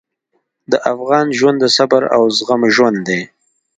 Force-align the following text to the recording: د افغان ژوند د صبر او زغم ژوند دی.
د 0.71 0.73
افغان 0.93 1.25
ژوند 1.37 1.57
د 1.61 1.65
صبر 1.77 2.03
او 2.15 2.23
زغم 2.37 2.61
ژوند 2.75 2.97
دی. 3.07 3.21